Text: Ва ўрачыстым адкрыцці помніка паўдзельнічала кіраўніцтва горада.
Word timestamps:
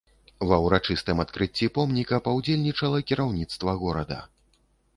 Ва 0.51 0.57
ўрачыстым 0.61 1.17
адкрыцці 1.23 1.69
помніка 1.75 2.21
паўдзельнічала 2.29 3.03
кіраўніцтва 3.13 3.79
горада. 3.87 4.19